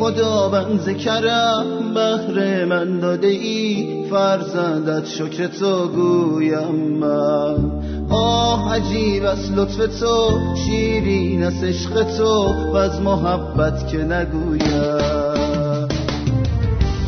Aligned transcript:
خدا 0.00 0.48
بنز 0.48 0.88
کرم 0.88 1.94
بهر 1.94 2.64
من 2.64 3.00
داده 3.00 3.26
ای 3.26 4.04
فرزندت 4.10 5.06
شکر 5.06 5.46
تو 5.46 5.88
گویم 5.88 6.98
من. 7.00 7.70
آه 8.10 8.74
عجیب 8.74 9.24
از 9.24 9.52
لطف 9.52 10.00
تو 10.00 10.38
شیرین 10.56 11.44
از 11.44 11.64
عشق 11.64 12.02
تو 12.16 12.54
و 12.72 12.76
از 12.76 13.00
محبت 13.00 13.88
که 13.88 13.98
نگویم. 13.98 15.88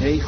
ای 0.03 0.21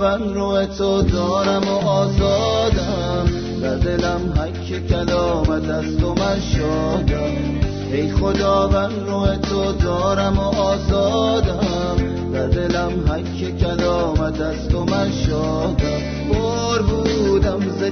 من 0.00 0.34
رو 0.34 0.66
تو 0.66 1.02
دارم 1.02 1.62
و 1.68 1.88
آزادم. 1.88 3.26
در 3.62 3.76
دلم 3.76 4.32
حک 4.36 4.86
کلامت 4.86 5.68
از 5.68 5.96
تو 5.96 6.14
من 6.14 6.40
شادم. 6.40 7.69
ای 7.92 8.10
خدا 8.10 8.68
من 8.68 9.06
رو 9.06 9.26
تو 9.36 9.72
دارم 9.72 10.38
و 10.38 10.42
آزادم. 10.42 11.96
در 12.32 12.46
دلم 12.46 12.90
حک 13.08 13.58
کلامت 13.58 14.40
از 14.40 14.68
تو 14.68 14.84
من 14.84 15.12
شادم. 15.12 16.00
بار 16.32 16.82
بودم 16.82 17.60
ز 17.60 17.82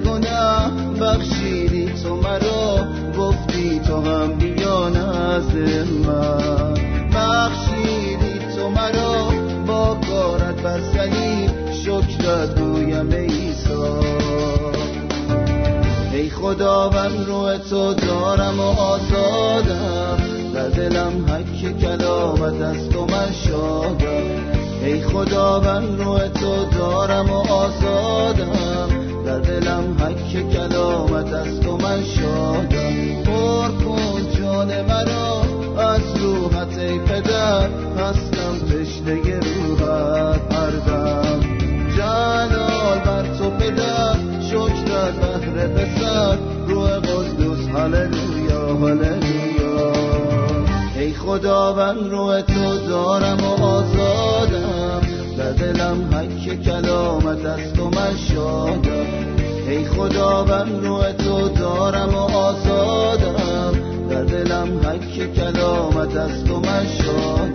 بخشیدی 1.01 1.93
تو 2.03 2.17
مرا 2.17 2.87
گفتی 3.19 3.81
تو 3.81 4.01
هم 4.01 4.33
بیا 4.33 4.89
نزد 4.89 5.89
من. 6.07 6.75
بخشیدی 7.15 8.39
تو 8.57 8.71
مرا 8.71 9.29
با 9.67 9.97
کارت 10.11 10.63
بر 10.63 10.81
سلیم 10.81 11.51
شکرت 11.73 12.61
گویم 12.61 13.11
ایسا 13.11 14.01
ای 16.13 16.31
خدا 16.31 16.91
من 16.91 17.27
رو 17.27 17.59
تو 17.59 17.95
دارم 17.95 18.18
و 18.57 18.61
آزادم 18.61 20.19
در 20.55 20.69
دلم 20.69 21.27
حک 21.29 21.79
کلامت 21.79 22.61
از 22.61 22.89
تو 22.89 23.07
من 23.07 23.33
شادم. 23.33 24.85
ای 24.85 25.03
خدا 25.03 25.61
من 25.61 25.99
رو 25.99 26.19
تو 26.19 26.65
دارم 26.79 27.31
و 27.31 27.53
آزادم. 27.53 28.89
در 29.27 29.39
دلم 29.39 29.97
حک 30.01 30.51
کلامت 30.51 31.33
از 31.33 31.61
تو 31.61 31.77
من 31.77 32.05
شادم. 32.05 33.23
پر 33.25 33.69
کن 33.85 34.21
جان 34.39 34.83
مرا 34.83 35.43
از 35.79 36.17
روحت 36.21 36.79
ای 36.79 36.99
پدر 36.99 37.69
هستم 37.99 38.38
خدا 51.39 51.73
من 51.73 52.11
روح 52.11 52.41
تو 52.41 52.79
دارم 52.89 53.39
و 53.41 53.65
آزادم. 53.65 55.01
در 55.39 55.53
دلم 55.53 56.15
حک 56.15 56.63
کلامت 56.63 57.47
از 57.47 57.73
تو 57.73 57.85
من 57.85 58.17
شادم. 58.29 59.07
ای 59.69 59.85
خدا 59.85 60.45
من 60.45 60.81
روح 60.85 61.13
تو 61.13 61.49
دارم 61.49 62.15
و 62.15 62.19
آزادم. 62.19 63.73
در 64.11 64.23
دلم 64.23 64.81
حک 64.85 65.35
کلامت 65.35 66.17
از 66.17 66.45
تو 66.45 66.61
من 66.61 66.87
شادم. 66.87 67.48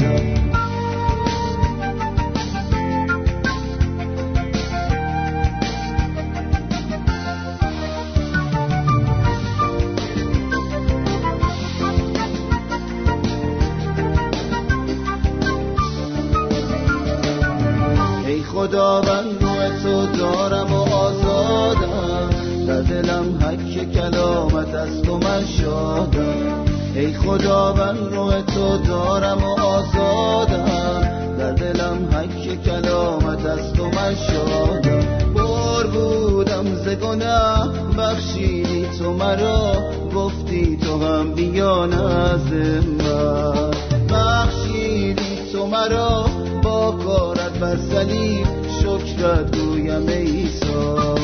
بر 47.64 47.78
صلیب 47.78 48.48
شکرت 48.82 49.58
گویم 49.58 50.08
ایسا 50.08 51.16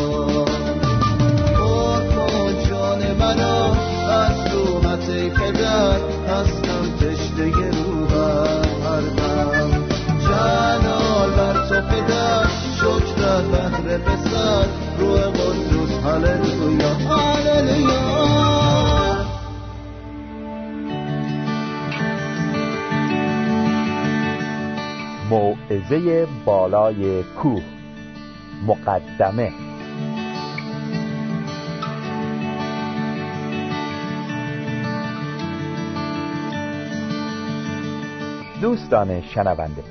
پر 1.54 2.02
کن 2.16 2.54
جان 2.70 3.02
مرا 3.20 3.72
از 4.10 4.54
روحت 4.54 5.10
پدر 5.10 6.00
هستم 6.30 6.86
تشنه 7.00 7.72
روحت 7.72 8.68
هر 8.86 9.02
دم 9.02 9.72
جلال 10.20 11.30
بر 11.38 11.68
تو 11.70 11.76
پدر 11.76 12.48
شکرت 12.82 13.44
بهر 13.44 13.98
پسر 13.98 14.66
روح 15.00 15.22
قدوس 15.22 15.92
هللویا. 16.06 17.39
موعظه 25.29 26.28
بالای 26.45 27.23
کوه. 27.23 27.62
مقدمه. 28.67 29.51
دوستان 38.62 39.22
شنونده 39.22 39.84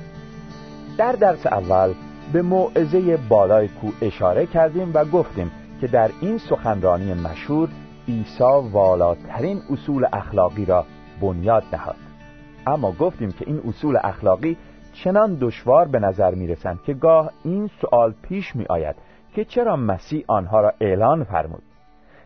در 0.97 1.11
درس 1.11 1.45
اول 1.45 1.93
به 2.33 2.41
موعظه 2.41 3.17
بالای 3.17 3.67
کوه 3.67 3.93
اشاره 4.01 4.45
کردیم 4.45 4.91
و 4.93 5.05
گفتیم 5.05 5.51
که 5.81 5.87
در 5.87 6.11
این 6.21 6.37
سخنرانی 6.37 7.13
مشهور 7.13 7.69
عیسی 8.07 8.69
والاترین 8.71 9.61
اصول 9.69 10.05
اخلاقی 10.13 10.65
را 10.65 10.85
بنیاد 11.21 11.63
نهاد 11.73 11.95
اما 12.67 12.91
گفتیم 12.91 13.31
که 13.31 13.45
این 13.47 13.61
اصول 13.67 13.97
اخلاقی 14.03 14.57
چنان 15.03 15.37
دشوار 15.41 15.87
به 15.87 15.99
نظر 15.99 16.35
می 16.35 16.47
رسند 16.47 16.81
که 16.83 16.93
گاه 16.93 17.31
این 17.43 17.67
سوال 17.67 18.13
پیش 18.21 18.55
می 18.55 18.65
آید 18.69 18.95
که 19.35 19.45
چرا 19.45 19.75
مسیح 19.75 20.23
آنها 20.27 20.61
را 20.61 20.73
اعلان 20.81 21.23
فرمود. 21.23 21.63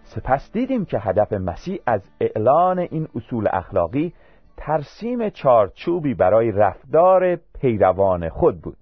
سپس 0.04 0.52
دیدیم 0.52 0.86
که 0.86 1.00
هدف 1.00 1.34
مسیح 1.34 1.80
از 1.86 2.10
اعلان 2.22 2.80
این 2.80 3.08
اصول 3.16 3.48
اخلاقی 3.52 4.14
ترسیم 4.58 5.30
چارچوبی 5.30 6.14
برای 6.14 6.52
رفتار 6.52 7.36
پیروان 7.36 8.30
خود 8.30 8.62
بود. 8.62 8.78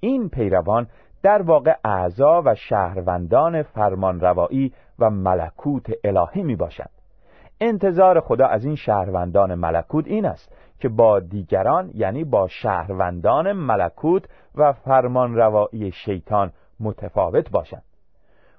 این 0.00 0.28
پیروان 0.28 0.86
در 1.22 1.42
واقع 1.42 1.74
اعضا 1.84 2.42
و 2.44 2.54
شهروندان 2.54 3.62
فرمانروایی 3.62 4.72
و 4.98 5.10
ملکوت 5.10 5.86
الهی 6.04 6.42
می 6.42 6.56
باشند 6.56 6.90
انتظار 7.60 8.20
خدا 8.20 8.46
از 8.46 8.64
این 8.64 8.74
شهروندان 8.74 9.54
ملکوت 9.54 10.06
این 10.06 10.26
است 10.26 10.52
که 10.78 10.88
با 10.88 11.20
دیگران 11.20 11.90
یعنی 11.94 12.24
با 12.24 12.48
شهروندان 12.48 13.52
ملکوت 13.52 14.24
و 14.54 14.72
فرمانروایی 14.72 15.92
شیطان 15.92 16.52
متفاوت 16.80 17.50
باشند. 17.50 17.82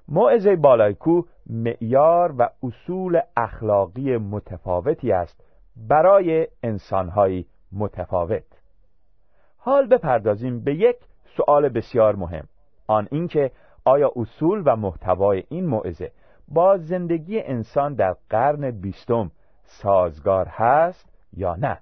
موعظه 0.08 0.56
بالایکو 0.56 1.22
معیار 1.46 2.34
و 2.38 2.50
اصول 2.62 3.20
اخلاقی 3.36 4.16
متفاوتی 4.16 5.12
است 5.12 5.44
برای 5.76 6.48
انسانهایی 6.62 7.46
متفاوت. 7.72 8.60
حال 9.58 9.86
بپردازیم 9.86 10.64
به 10.64 10.74
یک 10.74 10.96
سؤال 11.36 11.68
بسیار 11.68 12.16
مهم 12.16 12.44
آن 12.86 13.08
اینکه 13.10 13.50
آیا 13.84 14.12
اصول 14.16 14.62
و 14.66 14.76
محتوای 14.76 15.44
این 15.48 15.66
موعظه 15.66 16.12
با 16.48 16.76
زندگی 16.76 17.40
انسان 17.40 17.94
در 17.94 18.16
قرن 18.30 18.70
بیستم 18.70 19.30
سازگار 19.62 20.46
هست 20.48 21.12
یا 21.32 21.54
نه؟ 21.54 21.78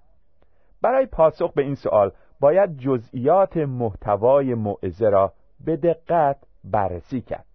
برای 0.82 1.06
پاسخ 1.06 1.52
به 1.52 1.62
این 1.62 1.74
سوال 1.74 2.12
باید 2.40 2.76
جزئیات 2.76 3.56
محتوای 3.56 4.54
موعظه 4.54 5.08
را 5.08 5.32
به 5.64 5.76
دقت 5.76 6.36
بررسی 6.64 7.20
کرد. 7.20 7.46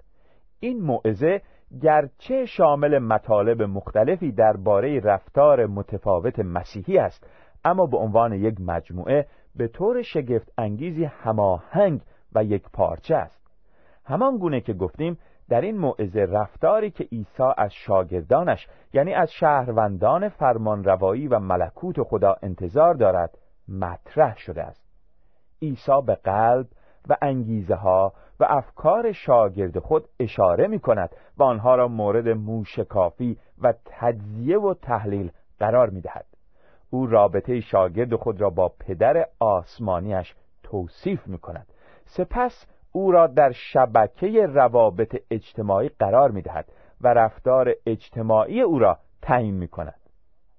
این 0.60 0.82
موعظه 0.82 1.42
گرچه 1.82 2.46
شامل 2.46 3.00
مطالب 3.00 3.62
مختلفی 3.62 4.32
درباره 4.32 5.00
رفتار 5.00 5.66
متفاوت 5.66 6.40
مسیحی 6.40 6.98
است 6.98 7.28
اما 7.66 7.86
به 7.86 7.98
عنوان 7.98 8.34
یک 8.34 8.62
مجموعه 8.62 9.28
به 9.56 9.68
طور 9.68 10.02
شگفت 10.02 10.54
انگیزی 10.58 11.04
هماهنگ 11.06 12.02
و 12.36 12.44
یک 12.44 12.64
پارچه 12.74 13.16
است. 13.16 13.44
همان 14.06 14.38
گونه 14.38 14.62
که 14.62 14.74
گفتیم 14.74 15.18
در 15.50 15.62
این 15.62 15.78
موعظه 15.78 16.20
رفتاری 16.20 16.92
که 16.92 17.04
عیسی 17.04 17.44
از 17.58 17.74
شاگردانش 17.74 18.68
یعنی 18.94 19.14
از 19.14 19.32
شهروندان 19.32 20.30
فرمانروایی 20.30 21.28
و 21.28 21.40
ملکوت 21.40 22.04
خدا 22.04 22.36
انتظار 22.44 22.94
دارد 22.94 23.38
مطرح 23.68 24.38
شده 24.38 24.64
است 24.64 24.84
عیسی 25.62 26.02
به 26.06 26.16
قلب 26.16 26.68
و 27.10 27.18
انگیزه 27.22 27.76
ها 27.76 28.14
و 28.40 28.46
افکار 28.50 29.12
شاگرد 29.12 29.80
خود 29.80 30.08
اشاره 30.20 30.68
می 30.68 30.80
کند 30.80 31.10
و 31.38 31.44
آنها 31.44 31.76
را 31.76 31.88
مورد 31.88 32.30
موشکافی 32.30 33.38
و 33.62 33.74
تجزیه 33.86 34.60
و 34.60 34.74
تحلیل 34.74 35.32
قرار 35.60 35.90
می 35.90 36.02
دهد. 36.02 36.26
او 36.90 37.06
رابطه 37.08 37.60
شاگرد 37.60 38.16
خود 38.16 38.42
را 38.42 38.50
با 38.50 38.72
پدر 38.80 39.26
آسمانیش 39.40 40.36
توصیف 40.64 41.28
می 41.28 41.38
کند 41.38 41.68
سپس 42.06 42.66
او 42.96 43.12
را 43.12 43.28
در 43.28 43.52
شبکه 43.52 44.46
روابط 44.46 45.16
اجتماعی 45.32 45.90
قرار 45.90 46.32
می 46.32 46.42
دهد 46.42 46.66
و 47.02 47.08
رفتار 47.08 47.74
اجتماعی 47.86 48.62
او 48.62 48.80
را 48.80 48.98
تعیین 49.22 49.56
می 49.56 49.68
کند 49.68 50.00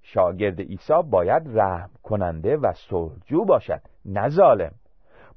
شاگرد 0.02 0.60
عیسی 0.60 1.02
باید 1.10 1.42
رحم 1.58 1.90
کننده 2.02 2.56
و 2.56 2.72
صلحجو 2.72 3.44
باشد 3.44 3.80
نه 4.04 4.28
ظالم. 4.28 4.72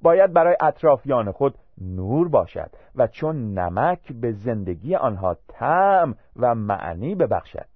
باید 0.02 0.34
برای 0.34 0.56
اطرافیان 0.62 1.32
خود 1.32 1.56
نور 1.82 2.30
باشد 2.30 2.70
و 2.96 3.08
چون 3.08 3.60
نمک 3.60 4.12
به 4.22 4.32
زندگی 4.32 4.96
آنها 4.96 5.38
طعم 5.48 6.16
و 6.36 6.56
معنی 6.56 7.16
ببخشد 7.16 7.68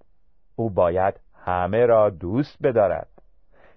او 0.56 0.70
باید 0.70 1.20
همه 1.36 1.86
را 1.86 2.10
دوست 2.10 2.58
بدارد 2.64 3.08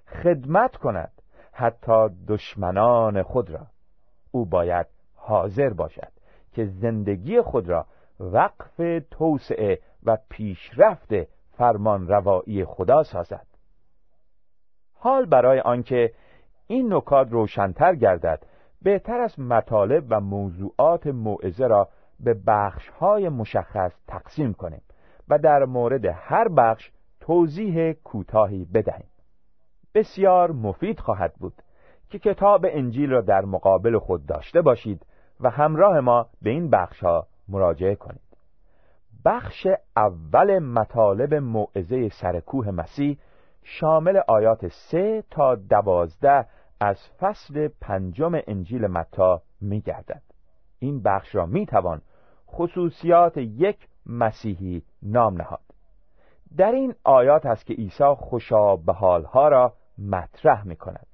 خدمت 0.06 0.76
کند 0.76 1.12
حتی 1.52 2.08
دشمنان 2.28 3.22
خود 3.22 3.50
را. 3.50 3.66
او 4.30 4.46
باید 4.46 4.86
حاضر 5.26 5.72
باشد 5.72 6.12
که 6.52 6.64
زندگی 6.64 7.40
خود 7.40 7.68
را 7.68 7.86
وقف 8.20 8.80
توسعه 9.10 9.78
و 10.02 10.18
پیشرفت 10.28 11.12
فرمان 11.50 12.08
روایی 12.08 12.64
خدا 12.64 13.02
سازد. 13.02 13.46
حال 14.94 15.26
برای 15.26 15.60
آنکه 15.60 16.12
این 16.66 16.94
نکات 16.94 17.28
روشنتر 17.30 17.94
گردد 17.94 18.46
بهتر 18.82 19.20
از 19.20 19.40
مطالب 19.40 20.04
و 20.08 20.20
موضوعات 20.20 21.06
موعظه 21.06 21.66
را 21.66 21.88
به 22.20 22.34
بخشهای 22.46 23.28
مشخص 23.28 23.92
تقسیم 24.08 24.52
کنیم 24.52 24.82
و 25.28 25.38
در 25.38 25.64
مورد 25.64 26.04
هر 26.04 26.48
بخش 26.48 26.90
توضیح 27.20 27.92
کوتاهی 27.92 28.64
بدهیم. 28.64 29.08
بسیار 29.94 30.52
مفید 30.52 31.00
خواهد 31.00 31.34
بود 31.34 31.54
که 32.10 32.18
کتاب 32.18 32.66
انجیل 32.68 33.10
را 33.10 33.20
در 33.20 33.44
مقابل 33.44 33.98
خود 33.98 34.26
داشته 34.26 34.62
باشید 34.62 35.06
و 35.40 35.50
همراه 35.50 36.00
ما 36.00 36.26
به 36.42 36.50
این 36.50 36.70
بخش 36.70 37.00
ها 37.00 37.26
مراجعه 37.48 37.94
کنید. 37.94 38.20
بخش 39.24 39.66
اول 39.96 40.58
مطالب 40.58 41.34
موعظه 41.34 42.08
سرکوه 42.08 42.70
مسیح 42.70 43.18
شامل 43.62 44.20
آیات 44.28 44.68
سه 44.68 45.24
تا 45.30 45.54
دوازده 45.54 46.46
از 46.80 46.96
فصل 47.20 47.68
پنجم 47.80 48.40
انجیل 48.46 48.86
متا 48.86 49.42
می 49.60 49.80
گردد. 49.80 50.22
این 50.78 51.02
بخش 51.02 51.34
را 51.34 51.46
می 51.46 51.66
توان 51.66 52.00
خصوصیات 52.48 53.36
یک 53.36 53.88
مسیحی 54.06 54.82
نام 55.02 55.36
نهاد. 55.36 55.60
در 56.56 56.72
این 56.72 56.94
آیات 57.04 57.46
است 57.46 57.66
که 57.66 57.74
عیسی 57.74 58.14
خوشا 58.16 58.76
حالها 58.76 59.48
را 59.48 59.72
مطرح 59.98 60.66
می 60.66 60.76
کند 60.76 61.06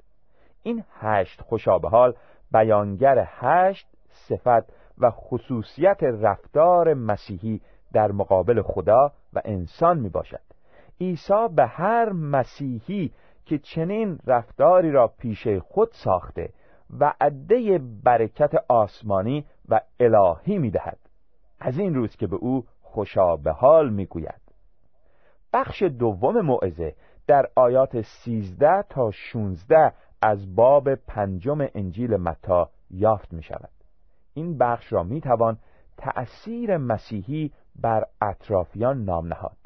این 0.63 0.85
هشت 1.01 1.43
حال 1.91 2.15
بیانگر 2.53 3.29
هشت 3.29 3.87
صفت 4.13 4.73
و 4.99 5.11
خصوصیت 5.11 6.03
رفتار 6.03 6.95
مسیحی 6.95 7.61
در 7.93 8.13
مقابل 8.13 8.63
خدا 8.63 9.13
و 9.33 9.43
انسان 9.45 9.99
می 9.99 10.09
باشد 10.09 10.41
عیسی 11.01 11.49
به 11.57 11.67
هر 11.67 12.13
مسیحی 12.13 13.13
که 13.45 13.59
چنین 13.59 14.19
رفتاری 14.27 14.91
را 14.91 15.09
پیش 15.19 15.49
خود 15.49 15.89
ساخته 15.93 16.53
و 17.01 17.15
عده 17.21 17.81
برکت 18.05 18.55
آسمانی 18.69 19.47
و 19.69 19.81
الهی 20.01 20.59
می 20.59 20.71
دهد. 20.71 20.99
از 21.61 21.79
این 21.79 21.95
روز 21.95 22.17
که 22.17 22.27
به 22.27 22.37
او 22.37 22.65
خوشا 22.83 23.37
به 23.37 23.53
حال 23.53 23.91
می 23.91 24.07
گوید. 24.07 24.41
بخش 25.53 25.83
دوم 25.83 26.41
موعظه 26.41 26.95
در 27.27 27.47
آیات 27.55 28.01
13 28.01 28.85
تا 28.89 29.11
16 29.11 29.93
از 30.23 30.55
باب 30.55 30.95
پنجم 30.95 31.69
انجیل 31.75 32.17
متا 32.17 32.71
یافت 32.91 33.33
می 33.33 33.43
شود. 33.43 33.80
این 34.41 34.59
بخش 34.59 34.93
را 34.93 35.03
می 35.03 35.21
توان 35.21 35.59
تأثیر 35.97 36.77
مسیحی 36.77 37.53
بر 37.83 38.05
اطرافیان 38.21 39.05
نام 39.05 39.27
نهاد. 39.27 39.57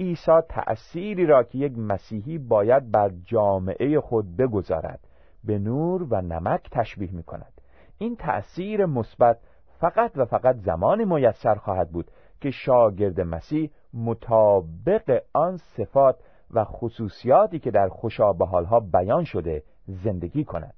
عیسی 0.00 0.40
تأثیری 0.48 1.26
را 1.26 1.42
که 1.42 1.58
یک 1.58 1.78
مسیحی 1.78 2.38
باید 2.38 2.90
بر 2.90 3.10
جامعه 3.24 4.00
خود 4.00 4.36
بگذارد 4.36 5.00
به 5.44 5.58
نور 5.58 6.02
و 6.02 6.20
نمک 6.20 6.68
تشبیه 6.72 7.12
می 7.12 7.22
کند. 7.22 7.52
این 7.98 8.16
تأثیر 8.16 8.86
مثبت 8.86 9.38
فقط 9.80 10.12
و 10.16 10.24
فقط 10.24 10.56
زمانی 10.56 11.04
میسر 11.04 11.54
خواهد 11.54 11.90
بود 11.90 12.10
که 12.40 12.50
شاگرد 12.50 13.20
مسیح 13.20 13.70
مطابق 13.94 15.22
آن 15.32 15.56
صفات 15.56 16.16
و 16.50 16.64
خصوصیاتی 16.64 17.58
که 17.58 17.70
در 17.70 17.88
خوشابه 17.88 18.46
حالها 18.46 18.80
بیان 18.80 19.24
شده 19.24 19.62
زندگی 19.86 20.44
کند 20.44 20.74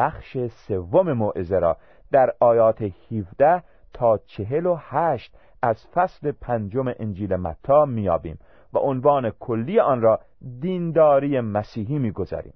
بخش 0.00 0.36
سوم 0.46 1.12
موعظه 1.12 1.58
را 1.58 1.76
در 2.12 2.34
آیات 2.40 2.82
17 3.12 3.62
تا 3.92 4.18
48 4.26 5.36
از 5.62 5.86
فصل 5.94 6.32
پنجم 6.32 6.94
انجیل 6.98 7.36
متا 7.36 7.84
میابیم 7.84 8.38
و 8.72 8.78
عنوان 8.78 9.30
کلی 9.30 9.80
آن 9.80 10.00
را 10.00 10.20
دینداری 10.60 11.40
مسیحی 11.40 11.98
می‌گذاریم. 11.98 12.54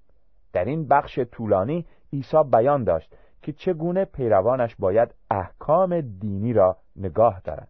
در 0.52 0.64
این 0.64 0.88
بخش 0.88 1.18
طولانی 1.18 1.86
عیسی 2.12 2.36
بیان 2.52 2.84
داشت 2.84 3.16
که 3.42 3.52
چگونه 3.52 4.04
پیروانش 4.04 4.76
باید 4.76 5.14
احکام 5.30 6.00
دینی 6.00 6.52
را 6.52 6.76
نگاه 6.96 7.40
دارند 7.44 7.68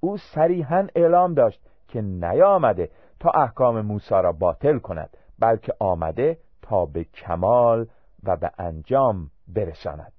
او 0.00 0.16
صریحا 0.16 0.86
اعلام 0.94 1.34
داشت 1.34 1.60
که 1.88 2.00
نیامده 2.00 2.90
تا 3.20 3.30
احکام 3.30 3.80
موسی 3.80 4.14
را 4.14 4.32
باطل 4.32 4.78
کند 4.78 5.16
بلکه 5.38 5.72
آمده 5.80 6.38
تا 6.62 6.86
به 6.86 7.04
کمال 7.04 7.86
و 8.26 8.36
به 8.36 8.50
انجام 8.58 9.30
برساند. 9.48 10.12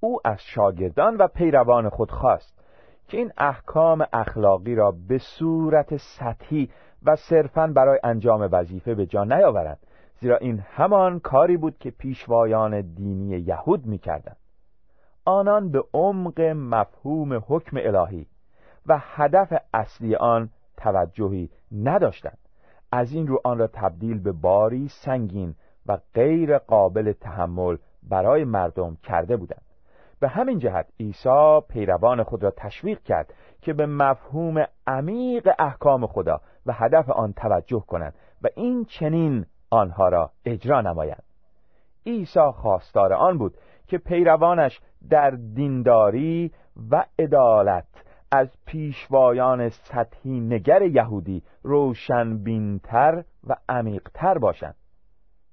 او 0.00 0.20
از 0.24 0.40
شاگردان 0.40 1.16
و 1.16 1.28
پیروان 1.28 1.88
خود 1.88 2.10
خواست 2.10 2.60
که 3.08 3.16
این 3.16 3.32
احکام 3.38 4.06
اخلاقی 4.12 4.74
را 4.74 4.94
به 5.08 5.18
صورت 5.18 5.96
سطحی 5.96 6.70
و 7.02 7.16
صرفا 7.16 7.66
برای 7.66 7.98
انجام 8.04 8.48
وظیفه 8.52 8.94
به 8.94 9.06
جا 9.06 9.24
نیاورند 9.24 9.78
زیرا 10.20 10.36
این 10.36 10.58
همان 10.58 11.20
کاری 11.20 11.56
بود 11.56 11.78
که 11.78 11.90
پیشوایان 11.90 12.80
دینی 12.80 13.38
یهود 13.38 13.86
می‌کردند. 13.86 14.36
آنان 15.24 15.70
به 15.70 15.84
عمق 15.94 16.40
مفهوم 16.40 17.44
حکم 17.48 17.76
الهی 17.76 18.26
و 18.86 18.98
هدف 19.00 19.52
اصلی 19.74 20.16
آن 20.16 20.50
توجهی 20.76 21.50
نداشتند. 21.72 22.38
از 22.92 23.12
این 23.12 23.26
رو 23.26 23.40
آن 23.44 23.58
را 23.58 23.66
تبدیل 23.66 24.22
به 24.22 24.32
باری 24.32 24.88
سنگین 24.88 25.54
و 25.86 25.98
غیر 26.14 26.58
قابل 26.58 27.12
تحمل 27.12 27.76
برای 28.02 28.44
مردم 28.44 28.96
کرده 29.02 29.36
بودند. 29.36 29.62
به 30.20 30.28
همین 30.28 30.58
جهت 30.58 30.86
عیسی 31.00 31.60
پیروان 31.68 32.22
خود 32.22 32.42
را 32.42 32.50
تشویق 32.50 33.02
کرد 33.02 33.34
که 33.62 33.72
به 33.72 33.86
مفهوم 33.86 34.64
عمیق 34.86 35.48
احکام 35.58 36.06
خدا 36.06 36.40
و 36.66 36.72
هدف 36.72 37.10
آن 37.10 37.32
توجه 37.32 37.80
کنند 37.80 38.14
و 38.42 38.48
این 38.56 38.84
چنین 38.84 39.46
آنها 39.70 40.08
را 40.08 40.30
اجرا 40.44 40.80
نمایند. 40.80 41.22
عیسی 42.06 42.50
خواستار 42.54 43.12
آن 43.12 43.38
بود 43.38 43.56
که 43.86 43.98
پیروانش 43.98 44.80
در 45.10 45.30
دینداری 45.30 46.52
و 46.90 47.04
عدالت 47.18 47.86
از 48.32 48.48
پیشوایان 48.66 49.68
سطحی 49.68 50.40
نگر 50.40 50.82
یهودی 50.82 51.42
روشنبینتر 51.62 53.24
و 53.46 53.56
عمیقتر 53.68 54.38
باشند. 54.38 54.74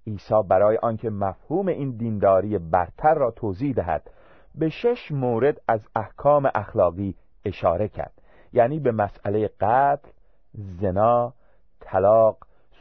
عیسی 0.07 0.41
برای 0.49 0.77
آنکه 0.77 1.09
مفهوم 1.09 1.67
این 1.67 1.91
دینداری 1.91 2.57
برتر 2.57 3.13
را 3.13 3.31
توضیح 3.31 3.73
دهد 3.73 4.09
به 4.55 4.69
شش 4.69 5.11
مورد 5.11 5.61
از 5.67 5.87
احکام 5.95 6.51
اخلاقی 6.55 7.15
اشاره 7.45 7.87
کرد. 7.87 8.21
یعنی 8.53 8.79
به 8.79 8.91
مسئله 8.91 9.47
قتل، 9.47 10.09
زنا، 10.53 11.33
طلاق، 11.79 12.37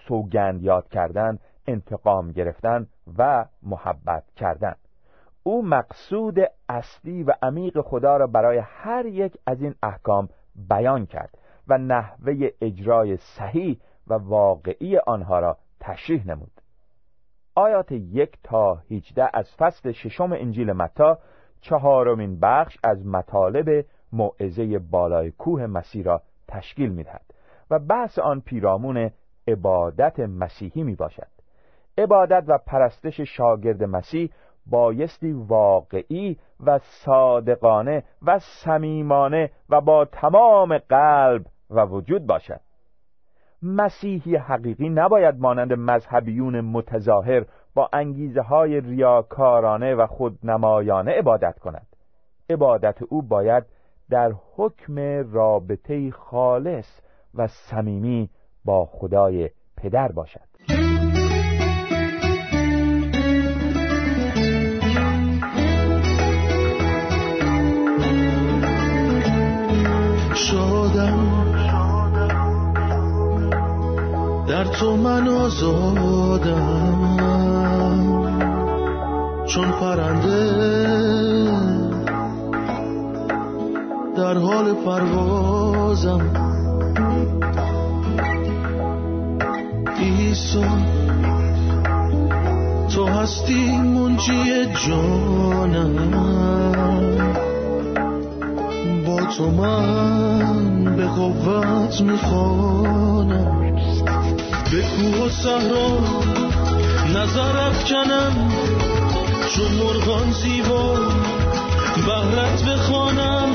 سوگند 0.08 0.62
یاد 0.62 0.88
کردن، 0.88 1.38
انتقام 1.66 2.32
گرفتن 2.32 2.86
و 3.18 3.44
محبت 3.62 4.24
کردن. 4.36 4.74
او 5.42 5.66
مقصود 5.66 6.38
اصلی 6.68 7.22
و 7.22 7.32
عمیق 7.42 7.80
خدا 7.80 8.16
را 8.16 8.26
برای 8.26 8.58
هر 8.58 9.06
یک 9.06 9.38
از 9.46 9.62
این 9.62 9.74
احکام 9.82 10.28
بیان 10.68 11.06
کرد 11.06 11.38
و 11.68 11.78
نحوه 11.78 12.48
اجرای 12.60 13.16
صحیح 13.16 13.80
و 14.06 14.14
واقعی 14.14 14.98
آنها 14.98 15.38
را 15.38 15.56
تشریح 15.80 16.26
نمود. 16.26 16.55
آیات 17.56 17.92
یک 17.92 18.38
تا 18.42 18.74
هیچده 18.88 19.30
از 19.34 19.54
فصل 19.58 19.92
ششم 19.92 20.32
انجیل 20.32 20.72
متا 20.72 21.18
چهارمین 21.60 22.40
بخش 22.40 22.78
از 22.84 23.06
مطالب 23.06 23.84
موعظه 24.12 24.78
بالای 24.78 25.30
کوه 25.30 25.66
مسیح 25.66 26.04
را 26.04 26.22
تشکیل 26.48 26.92
می‌دهد 26.92 27.34
و 27.70 27.78
بحث 27.78 28.18
آن 28.18 28.40
پیرامون 28.40 29.10
عبادت 29.48 30.20
مسیحی 30.20 30.82
می 30.82 30.94
باشد 30.94 31.28
عبادت 31.98 32.44
و 32.46 32.58
پرستش 32.66 33.20
شاگرد 33.20 33.84
مسیح 33.84 34.30
بایستی 34.66 35.32
واقعی 35.32 36.38
و 36.66 36.78
صادقانه 36.78 38.04
و 38.22 38.38
صمیمانه 38.38 39.50
و 39.70 39.80
با 39.80 40.04
تمام 40.04 40.78
قلب 40.78 41.46
و 41.70 41.84
وجود 41.84 42.26
باشد. 42.26 42.60
مسیحی 43.66 44.36
حقیقی 44.36 44.88
نباید 44.88 45.38
مانند 45.38 45.72
مذهبیون 45.72 46.60
متظاهر 46.60 47.44
با 47.74 47.88
انگیزه 47.92 48.40
های 48.40 48.80
ریاکارانه 48.80 49.94
و 49.94 50.06
خودنمایانه 50.06 51.12
عبادت 51.12 51.58
کند. 51.58 51.86
عبادت 52.50 53.02
او 53.08 53.22
باید 53.22 53.64
در 54.10 54.32
حکم 54.56 54.94
رابطه 55.32 56.10
خالص 56.10 57.00
و 57.34 57.46
صمیمی 57.46 58.30
با 58.64 58.84
خدای 58.84 59.50
پدر 59.76 60.12
باشد. 60.12 60.45
در 74.56 74.64
تو 74.64 74.96
من 74.96 75.28
آزادم. 75.28 76.56
چون 79.46 79.70
پرنده 79.70 80.52
در 84.16 84.38
حال 84.38 84.74
پروازم. 84.74 86.20
ایسا 89.98 90.64
تو 92.94 93.06
هستی 93.06 93.78
منجی 93.78 94.66
جانم. 94.86 95.96
با 99.06 99.20
تو 99.36 99.50
من 99.50 100.96
به 100.96 101.06
قوت 101.06 102.00
می‌خوانم. 102.00 103.56
به 104.70 104.82
کوه 104.82 105.26
و 105.26 105.30
صحرا 105.30 105.98
نظر 107.14 107.56
افکنم 107.56 108.48
چون 109.54 109.72
مرغان 109.72 110.30
زیبا 110.30 110.94
بهرت 111.96 112.64
بخوانم 112.64 113.52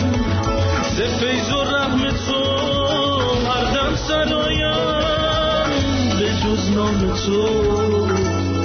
ز 0.96 1.02
فیض 1.02 1.54
و 1.54 1.64
رحم 1.64 2.10
تو 2.10 2.44
هر 3.50 3.64
دم 3.74 3.96
سرایم 3.96 5.70
به 6.20 6.30
جز 6.44 6.72
نام 6.72 7.14
تو 7.26 8.08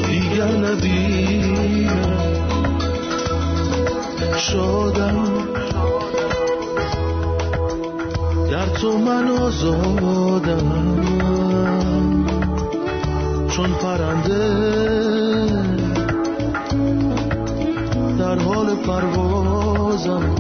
دیگر 0.07 0.53
نبینم 0.53 2.17
شادم. 4.39 5.25
در 8.51 8.67
تو 8.67 8.99
من 8.99 9.29
آزادم. 9.29 10.67
چون 13.57 13.73
پرنده 13.73 14.49
در 18.19 18.39
حال 18.39 18.75
پروازم. 18.75 20.35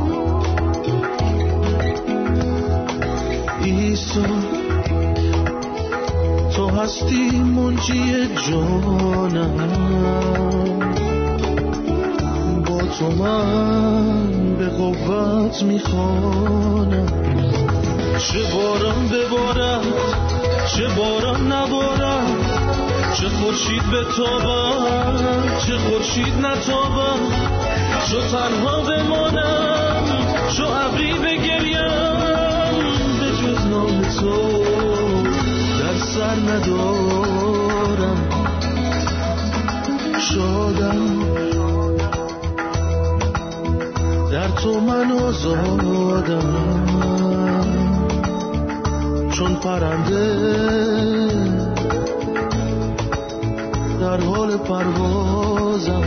ایسا 3.62 4.20
تو 6.56 6.68
هستی 6.68 7.30
منجی 7.30 8.28
جانم. 8.50 9.56
با 12.66 12.78
تو 12.78 13.10
من 13.10 14.56
به 14.58 14.68
قوت 14.68 15.62
می‌خوانم. 15.62 17.06
چه 18.18 18.38
باران 18.54 19.08
ببارد 19.08 19.82
چه 20.66 20.88
باران 20.96 21.52
نبارد 21.52 21.85
چه 23.20 23.28
خورشید 23.28 23.82
بتابد 23.90 25.58
چه 25.66 25.78
خورشید 25.78 26.34
نتابد 26.34 27.20
چو 28.10 28.20
تنها 28.20 28.80
بمانم 28.80 30.04
چو 30.56 30.62
ابری 30.64 31.12
بگریم 31.12 31.86
به 33.20 33.26
جز 33.42 33.66
نام 33.66 34.02
تو 34.02 34.64
در 35.78 35.96
سر 35.98 36.36
ندارم. 36.36 38.28
شادم. 40.20 41.26
در 44.32 44.48
تو 44.48 44.80
من 44.80 45.12
آزادم. 45.12 46.76
چون 49.32 49.54
پرنده 49.54 50.56
در 54.00 54.20
حال 54.20 54.56
پروازم. 54.56 56.02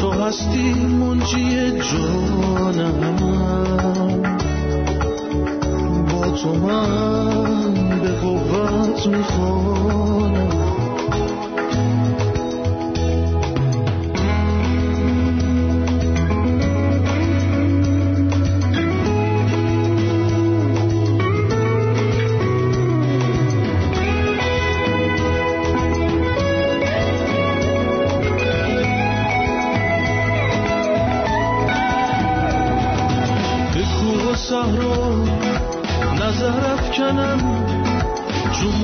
تو 0.00 0.10
هستی 0.10 0.72
منجی 0.72 1.70
جانم. 1.70 3.06
با 6.12 6.30
تو 6.30 6.54
من 6.54 8.00
به 8.00 8.08
قوت 8.08 9.06
می‌خوانم. 9.06 10.67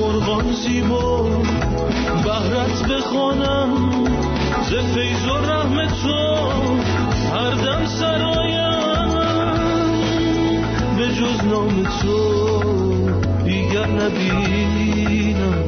مرغان 0.05 0.51
زیبا. 0.51 1.23
بهرت 2.25 2.83
بخوانم 2.89 3.71
ز 4.69 4.73
فیض 4.93 5.27
و 5.27 5.37
رحم 5.37 5.85
تو. 5.85 6.19
هر 7.35 7.53
دم 7.65 7.85
سرایم 7.85 9.09
به 10.97 11.07
جز 11.07 11.45
نام 11.45 11.83
تو. 11.83 12.19
دیگر 13.43 13.87
نبینم. 13.87 15.65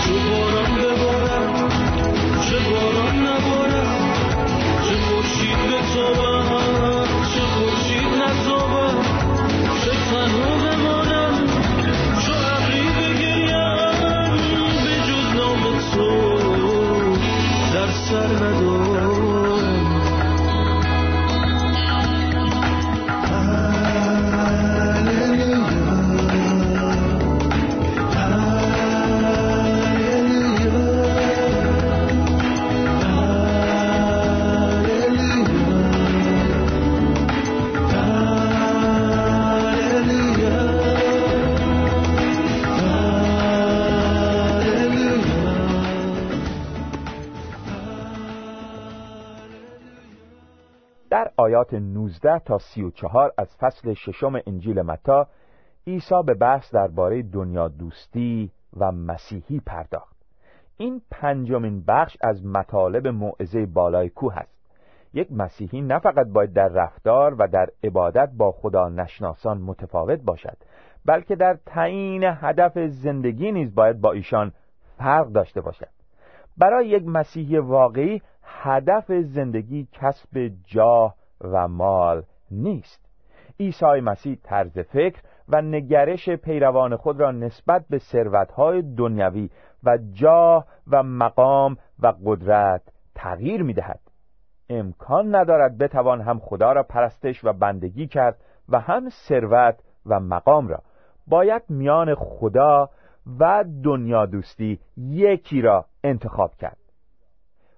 چه 0.00 0.12
باران 0.30 0.72
ببارم 0.82 1.68
چه 2.46 2.56
باران 2.70 3.16
نبارم. 3.26 3.96
چه 4.88 4.94
خورشید 5.06 5.60
بتابم 5.70 7.06
چه 7.34 7.40
خورشید 7.40 8.08
نتابم. 8.22 8.96
چه 9.84 9.90
تنها 9.90 10.79
sormadı 18.10 18.69
آیات 51.50 51.74
19 51.74 52.38
تا 52.38 52.58
34 52.58 53.32
از 53.38 53.56
فصل 53.56 53.94
ششم 53.94 54.40
انجیل 54.46 54.82
متا 54.82 55.26
عیسی 55.86 56.14
به 56.26 56.34
بحث 56.34 56.74
درباره 56.74 57.22
دنیا 57.22 57.68
دوستی 57.68 58.50
و 58.76 58.92
مسیحی 58.92 59.60
پرداخت. 59.66 60.16
این 60.76 61.02
پنجمین 61.10 61.84
بخش 61.88 62.16
از 62.20 62.46
مطالب 62.46 63.08
موعظه 63.08 63.66
بالای 63.66 64.08
کوه 64.08 64.36
است 64.36 64.60
یک 65.14 65.32
مسیحی 65.32 65.80
نه 65.80 65.98
فقط 65.98 66.26
باید 66.26 66.52
در 66.52 66.68
رفتار 66.68 67.34
و 67.34 67.48
در 67.48 67.66
عبادت 67.84 68.30
با 68.36 68.52
خدا 68.52 68.88
نشناسان 68.88 69.58
متفاوت 69.58 70.20
باشد 70.20 70.56
بلکه 71.06 71.36
در 71.36 71.58
تعیین 71.66 72.22
هدف 72.24 72.78
زندگی 72.78 73.52
نیز 73.52 73.74
باید 73.74 74.00
با 74.00 74.12
ایشان 74.12 74.52
فرق 74.98 75.26
داشته 75.26 75.60
باشد. 75.60 75.88
برای 76.58 76.88
یک 76.88 77.02
مسیحی 77.06 77.58
واقعی 77.58 78.22
هدف 78.42 79.12
زندگی 79.12 79.88
کسب 79.92 80.50
جاه 80.64 81.19
و 81.40 81.68
مال 81.68 82.22
نیست. 82.50 83.10
عیسی 83.60 84.00
مسیح 84.00 84.38
طرز 84.42 84.78
فکر 84.78 85.22
و 85.48 85.62
نگرش 85.62 86.30
پیروان 86.30 86.96
خود 86.96 87.20
را 87.20 87.30
نسبت 87.30 87.84
به 87.90 87.98
ثروتهای 87.98 88.82
دنیوی 88.82 89.50
و 89.84 89.98
جاه 90.12 90.66
و 90.90 91.02
مقام 91.02 91.76
و 91.98 92.12
قدرت 92.24 92.82
تغییر 93.14 93.62
می 93.62 93.74
دهد. 93.74 94.00
امکان 94.68 95.34
ندارد 95.34 95.78
بتوان 95.78 96.20
هم 96.20 96.38
خدا 96.38 96.72
را 96.72 96.82
پرستش 96.82 97.44
و 97.44 97.52
بندگی 97.52 98.06
کرد 98.06 98.40
و 98.68 98.80
هم 98.80 99.08
ثروت 99.08 99.82
و 100.06 100.20
مقام 100.20 100.68
را. 100.68 100.82
باید 101.26 101.62
میان 101.68 102.14
خدا 102.14 102.90
و 103.38 103.64
دنیا 103.84 104.26
دوستی 104.26 104.80
یکی 104.96 105.62
را 105.62 105.84
انتخاب 106.04 106.54
کرد. 106.54 106.76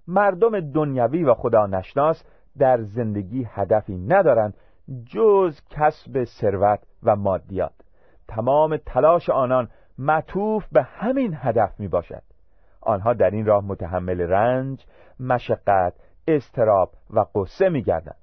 مردم 0.08 0.72
دنیوی 0.72 1.24
و 1.24 1.34
خدا 1.34 1.66
نشناس 1.66 2.24
در 2.58 2.82
زندگی 2.82 3.46
هدفی 3.50 3.98
ندارند 3.98 4.54
جز 5.06 5.60
کسب 5.70 6.24
ثروت 6.24 6.80
و 7.02 7.16
مادیات 7.16 7.72
تمام 8.28 8.76
تلاش 8.76 9.30
آنان 9.30 9.68
معطوف 9.98 10.68
به 10.72 10.82
همین 10.82 11.36
هدف 11.36 11.80
می 11.80 11.88
باشد 11.88 12.22
آنها 12.80 13.12
در 13.12 13.30
این 13.30 13.46
راه 13.46 13.64
متحمل 13.64 14.20
رنج، 14.20 14.86
مشقت، 15.20 15.94
استراب 16.28 16.90
و 17.10 17.24
قصه 17.34 17.68
می 17.68 17.82
گردند. 17.82 18.16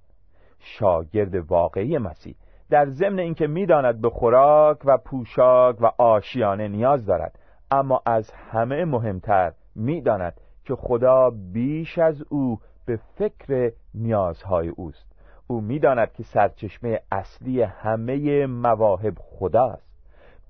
شاگرد 0.60 1.36
واقعی 1.36 1.98
مسیح 1.98 2.36
در 2.70 2.86
ضمن 2.86 3.20
اینکه 3.20 3.48
می‌داند 3.48 4.02
به 4.02 4.10
خوراک 4.10 4.78
و 4.86 4.98
پوشاک 4.98 5.82
و 5.82 5.92
آشیانه 5.98 6.68
نیاز 6.68 7.06
دارد 7.06 7.40
اما 7.72 8.02
از 8.06 8.32
همه 8.32 8.86
مهمتر 8.86 9.52
می‌داند 9.76 10.34
که 10.66 10.76
خدا 10.76 11.32
بیش 11.54 11.98
از 11.98 12.24
او 12.30 12.60
به 12.90 13.00
فکر 13.16 13.72
نیازهای 13.94 14.70
اوست. 14.70 15.06
او 15.48 15.62
می‌داند 15.62 16.14
که 16.14 16.24
سرچشمه 16.24 17.00
اصلی 17.12 17.62
همه 17.62 18.46
مواهب 18.46 19.14
خداست. 19.18 19.90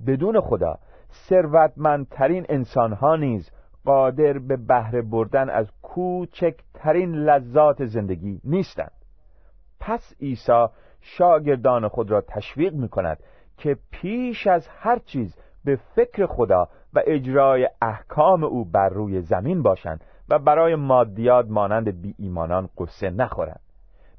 بدون 0.08 0.41
خدا 0.41 0.79
ثروتمندترین 1.12 2.46
انسانها 2.50 3.15
نیز 3.15 3.51
قادر 3.86 4.39
به 4.39 4.58
بهره 4.58 5.01
بردن 5.01 5.50
از 5.50 5.72
کوچکترین 5.81 7.15
لذات 7.15 7.86
زندگی 7.86 8.41
نیستند. 8.43 8.91
پس 9.79 10.13
عیسی 10.22 10.65
شاگردان 11.01 11.88
خود 11.88 12.12
را 12.12 12.22
تشویق 12.22 12.74
می 12.74 12.89
کند 12.89 13.19
که 13.58 13.77
پیش 13.91 14.48
از 14.48 14.67
هر 14.67 15.00
چیز 15.00 15.38
به 15.65 15.75
فکر 15.96 16.25
خدا 16.25 16.67
و 16.93 17.01
اجرای 17.08 17.69
احکام 17.81 18.43
او 18.43 18.65
بر 18.65 18.89
روی 18.89 19.22
زمین 19.22 19.63
باشند 19.63 20.03
و 20.29 20.39
برای 20.39 20.75
مادیات 20.75 21.45
مانند 21.50 22.01
بی 22.01 22.15
ایمانان 22.17 22.69
قصه 22.77 23.09
نخورند. 23.09 23.62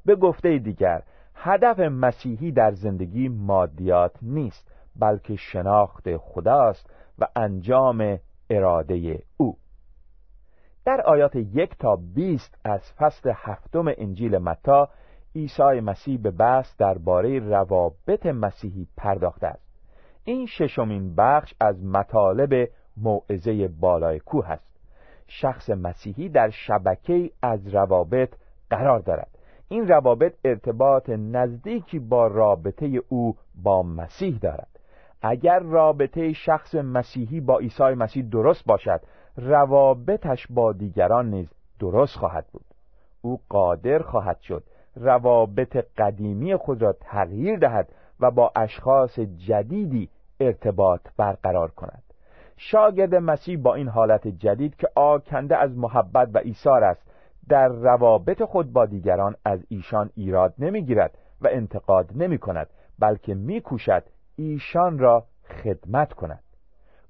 به 0.05 0.15
گفته 0.15 0.57
دیگر 0.57 1.01
هدف 1.35 1.79
مسیحی 1.79 2.51
در 2.51 2.71
زندگی 2.71 3.29
مادیات 3.29 4.15
نیست 4.21 4.71
بلکه 4.99 5.35
شناخت 5.35 6.17
خداست 6.17 6.93
و 7.19 7.27
انجام 7.35 8.19
اراده 8.49 9.23
او. 9.37 9.57
در 10.85 11.01
آیات 11.01 11.35
یک 11.35 11.77
تا 11.77 11.95
بیست 12.15 12.57
از 12.65 12.93
فصل 12.97 13.31
هفتم 13.35 13.85
انجیل 13.97 14.37
متا 14.37 14.89
عیسی 15.35 15.79
مسیح 15.83 16.19
به 16.21 16.31
بحث 16.31 16.77
درباره 16.77 17.39
روابط 17.39 18.25
مسیحی 18.25 18.87
پرداخته 18.97 19.47
است. 19.47 19.71
این 20.23 20.45
ششمین 20.45 21.15
بخش 21.15 21.53
از 21.61 21.83
مطالب 21.83 22.69
موعظه 22.97 23.67
بالای 23.67 24.19
کوه 24.19 24.49
است 24.49 24.70
شخص 25.39 25.69
مسیحی 25.69 26.29
در 26.29 26.49
شبکه 26.49 27.31
از 27.41 27.67
روابط 27.67 28.33
قرار 28.69 28.99
دارد. 28.99 29.29
این 29.69 29.87
روابط 29.87 30.33
ارتباط 30.45 31.09
نزدیکی 31.09 31.99
با 31.99 32.27
رابطه 32.27 33.01
او 33.09 33.35
با 33.63 33.83
مسیح 33.83 34.37
دارد. 34.37 34.67
اگر 35.21 35.59
رابطه 35.59 36.33
شخص 36.33 36.75
مسیحی 36.75 37.41
با 37.41 37.59
عیسی 37.59 37.83
مسیح 37.83 38.23
درست 38.23 38.65
باشد 38.65 39.01
روابطش 39.37 40.47
با 40.49 40.73
دیگران 40.73 41.29
نیز 41.29 41.53
درست 41.79 42.17
خواهد 42.17 42.45
بود. 42.51 42.65
او 43.21 43.39
قادر 43.49 43.99
خواهد 43.99 44.39
شد 44.39 44.63
روابط 44.95 45.77
قدیمی 45.97 46.55
خود 46.55 46.81
را 46.81 46.93
تغییر 46.93 47.59
دهد 47.59 47.89
و 48.19 48.31
با 48.31 48.51
اشخاص 48.55 49.19
جدیدی 49.19 50.09
ارتباط 50.39 51.01
برقرار 51.17 51.71
کند. 51.71 52.03
شاگرد 52.63 53.15
مسیح 53.15 53.57
با 53.57 53.75
این 53.75 53.87
حالت 53.87 54.27
جدید 54.27 54.75
که 54.75 54.87
آکنده 54.95 55.57
از 55.57 55.77
محبت 55.77 56.29
و 56.33 56.37
ایثار 56.43 56.83
است 56.83 57.11
در 57.49 57.67
روابط 57.67 58.43
خود 58.43 58.73
با 58.73 58.85
دیگران 58.85 59.35
از 59.45 59.65
ایشان 59.69 60.09
ایراد 60.15 60.53
نمی‌گیرد 60.59 61.17
و 61.41 61.47
انتقاد 61.51 62.11
نمی 62.15 62.37
کند 62.37 62.69
بلکه 62.99 63.33
میکوشد 63.33 64.03
ایشان 64.35 64.99
را 64.99 65.23
خدمت 65.63 66.13
کند. 66.13 66.43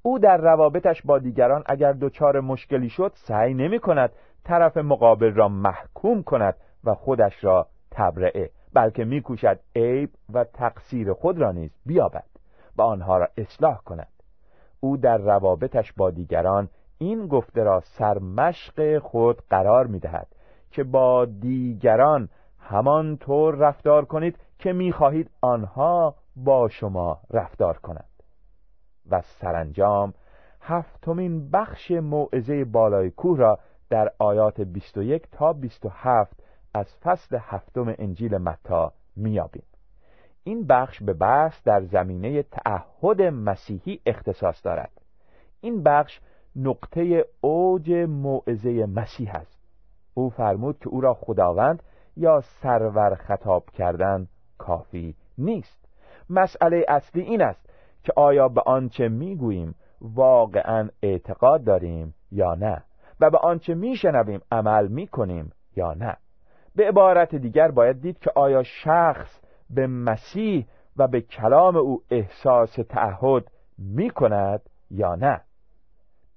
او 0.01 0.19
در 0.19 0.37
روابطش 0.37 1.01
با 1.05 1.19
دیگران 1.19 1.63
اگر 1.65 1.93
دچار 1.93 2.39
مشکلی 2.39 2.89
شد 2.89 3.11
سعی 3.15 3.53
نمی 3.53 3.79
کند 3.79 4.11
طرف 4.43 4.77
مقابل 4.77 5.33
را 5.33 5.49
محکوم 5.49 6.23
کند 6.23 6.55
و 6.83 6.93
خودش 6.93 7.43
را 7.43 7.67
تبرعه 7.91 8.49
بلکه 8.73 9.03
میکوشد 9.03 9.59
عیب 9.75 10.09
و 10.33 10.43
تقصیر 10.43 11.13
خود 11.13 11.37
را 11.37 11.51
نیز 11.51 11.71
بیابد 11.85 12.25
و 12.77 12.81
آنها 12.81 13.17
را 13.17 13.27
اصلاح 13.37 13.77
کند. 13.77 14.20
او 14.81 14.97
در 14.97 15.17
روابطش 15.17 15.93
با 15.93 16.11
دیگران 16.11 16.69
این 16.97 17.27
گفته 17.27 17.63
را 17.63 17.79
سرمشق 17.79 18.99
خود 18.99 19.41
قرار 19.49 19.87
می‌دهد 19.87 20.27
که 20.71 20.83
با 20.83 21.25
دیگران 21.25 22.29
همانطور 22.59 23.55
رفتار 23.55 24.05
کنید 24.05 24.37
که 24.59 24.73
می‌خواهید 24.73 25.29
آنها 25.41 26.15
با 26.35 26.69
شما 26.69 27.19
رفتار 27.31 27.77
کنند. 27.77 28.09
و 29.09 29.21
سرانجام 29.21 30.13
هفتمین 30.61 31.51
بخش 31.51 31.91
موعظه 31.91 32.65
بالای 32.65 33.11
کوه 33.11 33.37
را 33.37 33.59
در 33.89 34.11
آیات 34.19 34.61
21 34.61 35.27
تا 35.31 35.53
27 35.53 36.43
از 36.73 36.95
فصل 37.01 37.37
هفتم 37.41 37.95
انجیل 37.97 38.37
متا 38.37 38.93
میابیم 39.15 39.63
این 40.43 40.67
بخش 40.67 41.03
به 41.03 41.13
بحث 41.13 41.63
در 41.63 41.81
زمینه 41.81 42.43
تعهد 42.43 43.21
مسیحی 43.21 43.99
اختصاص 44.05 44.65
دارد. 44.65 44.91
این 45.61 45.83
بخش 45.83 46.19
نقطه 46.55 47.25
اوج 47.41 47.91
موعظه 47.91 48.85
مسیح 48.85 49.35
است. 49.35 49.61
او 50.13 50.29
فرمود 50.29 50.79
که 50.79 50.87
او 50.89 51.01
را 51.01 51.13
خداوند 51.13 51.83
یا 52.17 52.41
سرور 52.41 53.15
خطاب 53.15 53.69
کردن 53.69 54.27
کافی 54.57 55.15
نیست. 55.37 55.85
مسئله 56.29 56.85
اصلی 56.87 57.21
این 57.21 57.41
است 57.41 57.69
که 58.03 58.13
آیا 58.15 58.47
به 58.47 58.61
آنچه 58.65 59.07
می‌گوییم 59.07 59.75
واقعا 60.01 60.89
اعتقاد 61.03 61.63
داریم 61.63 62.13
یا 62.31 62.53
نه 62.53 62.83
و 63.19 63.29
به 63.29 63.37
آنچه 63.37 63.73
میشنویم 63.73 64.41
عمل 64.51 64.87
می‌کنیم 64.87 65.51
یا 65.75 65.93
نه. 65.93 66.17
به 66.75 66.87
عبارت 66.87 67.35
دیگر 67.35 67.71
باید 67.71 68.01
دید 68.01 68.19
که 68.19 68.31
آیا 68.35 68.63
شخص 68.63 69.41
به 69.75 69.87
مسیح 69.87 70.67
و 70.97 71.07
به 71.07 71.21
کلام 71.21 71.75
او 71.75 72.01
احساس 72.09 72.73
تعهد 72.89 73.43
می 73.77 74.09
کند 74.09 74.61
یا 74.91 75.15
نه. 75.15 75.41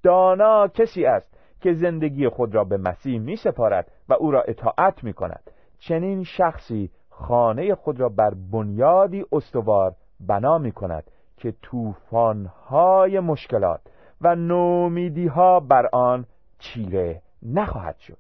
دانا 0.03 0.69
کسی 0.69 1.07
است 1.07 1.35
که 1.61 1.73
زندگی 1.73 2.29
خود 2.29 2.55
را 2.55 2.65
به 2.65 2.77
مسیح 2.77 3.21
می 3.21 3.37
سپارد 3.37 3.91
و 4.09 4.15
او 4.15 4.31
را 4.31 4.43
اطاعت 4.43 5.05
می 5.05 5.13
کند 5.13 5.51
چنین 5.79 6.25
شخصی 6.25 6.91
خانه 7.11 7.75
خود 7.75 8.01
را 8.01 8.09
بر 8.09 8.35
بنیادی 8.53 9.25
استوار 9.33 9.95
بنا 10.21 10.59
می 10.59 10.73
کند 10.73 11.11
که 11.37 11.55
طوفان‌های 11.63 13.21
مشکلات 13.21 13.81
و 14.21 14.35
نومیدیها 14.35 15.61
بر 15.61 15.89
آن 15.93 16.27
چیره 16.59 17.23
نخواهد 17.43 17.97
شد. 17.97 18.19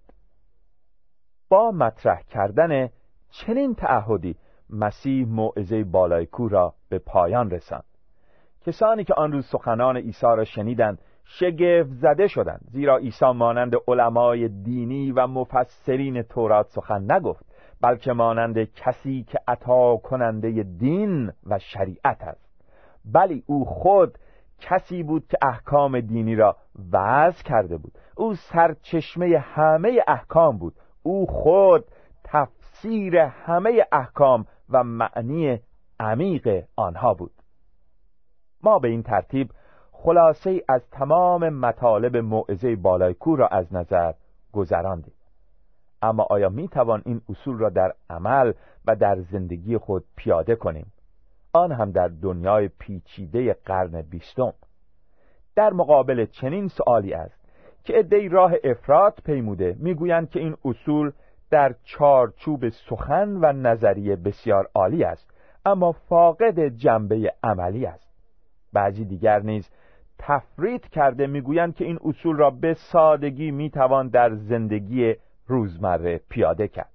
با 1.48 1.70
مطرح 1.70 2.22
کردن 2.22 2.88
چنین 3.30 3.74
تعهدی 3.74 4.36
مسیح 4.74 5.26
موعظه 5.28 5.84
بالای 5.84 6.26
کو 6.26 6.48
را 6.48 6.74
به 6.88 6.98
پایان 6.98 7.50
رساند. 7.50 7.84
کسانی 8.66 9.04
که 9.04 9.14
آن 9.14 9.32
روز 9.32 9.46
سخنان 9.46 9.96
عیسی 9.96 10.26
را 10.26 10.44
شنیدند 10.44 10.98
شگفت 11.24 11.90
زده 11.90 12.26
شدند 12.26 12.60
زیرا 12.70 12.96
عیسی 12.96 13.32
مانند 13.32 13.74
علمای 13.88 14.48
دینی 14.48 15.12
و 15.12 15.26
مفسرین 15.26 16.22
تورات 16.22 16.66
سخن 16.66 17.12
نگفت 17.12 17.44
بلکه 17.80 18.12
مانند 18.12 18.64
کسی 18.64 19.22
که 19.22 19.38
عطا 19.48 19.96
کننده 19.96 20.62
دین 20.62 21.32
و 21.46 21.58
شریعت 21.58 22.22
است. 22.22 22.54
بلی 23.04 23.42
او 23.46 23.64
خود 23.64 24.18
کسی 24.60 25.02
بود 25.02 25.26
که 25.26 25.38
احکام 25.42 26.00
دینی 26.00 26.36
را 26.36 26.56
وضع 26.92 27.42
کرده 27.42 27.76
بود. 27.76 27.92
او 28.16 28.34
سرچشمه 28.34 29.38
همه 29.38 30.00
احکام 30.08 30.58
بود. 30.58 30.74
او 31.02 31.26
خود 31.26 31.84
تفسیر 32.24 33.16
همه 33.16 33.86
احکام 33.92 34.44
و 34.70 34.84
معنی 34.84 35.60
عمیق 36.00 36.64
آنها 36.76 37.14
بود. 37.14 37.32
ما 38.62 38.78
به 38.78 38.88
این 38.88 39.02
ترتیب 39.02 39.50
خلاصه 39.92 40.62
از 40.68 40.90
تمام 40.90 41.48
مطالب 41.48 42.16
موعظه 42.16 42.76
بالای 42.76 43.14
کور 43.14 43.38
را 43.38 43.48
از 43.48 43.74
نظر 43.74 44.12
گذراندیم. 44.52 45.14
اما 46.02 46.26
آیا 46.30 46.48
می 46.48 46.68
توان 46.68 47.02
این 47.06 47.20
اصول 47.28 47.58
را 47.58 47.70
در 47.70 47.92
عمل 48.10 48.52
و 48.86 48.96
در 48.96 49.20
زندگی 49.20 49.78
خود 49.78 50.04
پیاده 50.16 50.56
کنیم؟ 50.56 50.92
آن 51.52 51.72
هم 51.72 51.90
در 51.90 52.08
دنیای 52.08 52.68
پیچیده 52.68 53.56
قرن 53.64 54.02
بیستم. 54.02 54.52
در 55.56 55.72
مقابل 55.72 56.26
چنین 56.26 56.68
سوالی 56.68 57.14
است 57.14 57.44
که 57.84 57.92
عدهای 57.92 58.28
راه 58.28 58.52
افراد 58.64 59.18
پیموده 59.24 59.76
می‌گویند 59.78 60.30
که 60.30 60.40
این 60.40 60.56
اصول 60.64 61.12
در 61.54 61.74
چارچوب 61.84 62.68
سخن 62.68 63.28
و 63.28 63.52
نظریه 63.52 64.16
بسیار 64.16 64.68
عالی 64.74 65.04
است 65.04 65.30
اما 65.64 65.92
فاقد 65.92 66.68
جنبه 66.68 67.32
عملی 67.42 67.86
است. 67.86 68.08
بعضی 68.72 69.04
دیگر 69.04 69.40
نیز 69.40 69.70
تفرید 70.18 70.88
کرده 70.88 71.26
می‌گویند 71.26 71.74
که 71.74 71.84
این 71.84 71.98
اصول 72.04 72.36
را 72.36 72.50
به 72.50 72.74
سادگی 72.74 73.50
می‌توان 73.50 74.08
در 74.08 74.34
زندگی 74.34 75.14
روزمره 75.46 76.20
پیاده 76.28 76.68
کرد. 76.68 76.90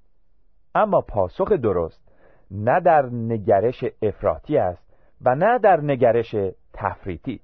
اما 0.76 1.02
پاسخ 1.02 1.52
درست 1.52 2.12
نه 2.52 2.80
در 2.80 3.06
نگرش 3.06 3.86
افراطی 4.02 4.58
است 4.58 4.96
و 5.22 5.36
نه 5.36 5.60
در 5.60 5.82
نگرش 5.82 6.36
تفریطی. 6.74 7.42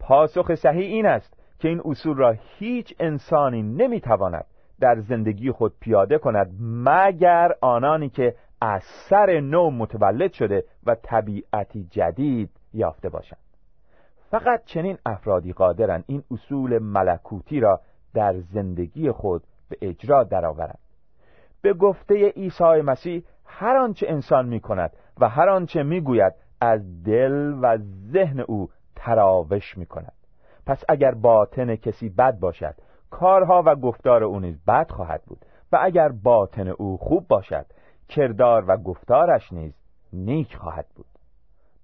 پاسخ 0.00 0.54
صحیح 0.54 0.86
این 0.86 1.06
است 1.06 1.40
که 1.58 1.68
این 1.68 1.80
اصول 1.84 2.16
را 2.16 2.34
هیچ 2.58 2.94
انسانی 3.00 3.62
نمی‌تواند 3.62 4.46
در 4.80 5.00
زندگی 5.00 5.50
خود 5.50 5.72
پیاده 5.80 6.18
کند 6.18 6.50
مگر 6.60 7.52
آنانی 7.60 8.08
که 8.08 8.34
از 8.60 8.82
سر 8.82 9.40
نو 9.40 9.70
متولد 9.70 10.32
شده 10.32 10.64
و 10.86 10.94
طبیعتی 11.02 11.84
جدید 11.90 12.50
یافته 12.74 13.08
باشند. 13.08 13.38
فقط 14.30 14.64
چنین 14.64 14.98
افرادی 15.06 15.52
قادرند 15.52 16.04
این 16.06 16.22
اصول 16.30 16.78
ملکوتی 16.78 17.60
را 17.60 17.80
در 18.14 18.34
زندگی 18.40 19.10
خود 19.10 19.42
به 19.68 19.76
اجرا 19.82 20.24
درآورند. 20.24 20.78
به 21.62 21.72
گفته 21.72 22.28
عیسی 22.28 22.80
مسیح 22.84 23.22
هر 23.44 23.76
آنچه 23.76 24.06
انسان 24.08 24.48
می 24.48 24.60
کند 24.60 24.92
و 25.20 25.28
هر 25.28 25.48
آنچه 25.48 25.82
می 25.82 26.00
گوید 26.00 26.32
از 26.60 27.04
دل 27.04 27.54
و 27.62 27.78
ذهن 28.12 28.40
او 28.40 28.68
تراوش 28.96 29.78
می 29.78 29.86
کند 29.86 30.12
پس 30.66 30.84
اگر 30.88 31.14
باطن 31.14 31.76
کسی 31.76 32.08
بد 32.08 32.38
باشد 32.38 32.74
کارها 33.14 33.62
و 33.66 33.74
گفتار 33.74 34.24
او 34.24 34.40
نیز 34.40 34.64
بد 34.66 34.90
خواهد 34.90 35.22
بود 35.26 35.44
و 35.72 35.78
اگر 35.82 36.08
باطن 36.08 36.68
او 36.68 36.96
خوب 36.96 37.28
باشد 37.28 37.66
کردار 38.08 38.64
و 38.68 38.76
گفتارش 38.76 39.52
نیز 39.52 39.74
نیک 40.12 40.56
خواهد 40.56 40.86
بود. 40.94 41.06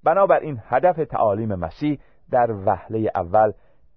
بنابراین 0.05 0.61
هدف 0.65 0.97
تعالیم 0.97 1.55
مسیح 1.55 1.99
در 2.31 2.51
وهله 2.67 3.11
اول 3.15 3.53